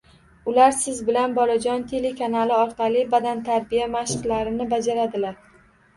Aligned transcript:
Ular 0.51 0.71
siz 0.77 1.01
bilan 1.09 1.35
«Bolajon» 1.35 1.83
telekanali 1.91 2.57
orqali 2.63 3.03
badantarbiya 3.15 3.87
mashqlarini 3.97 4.69
bajaradilar 4.73 5.37